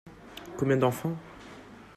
Combien 0.57 0.77
d’enfants? 0.77 1.15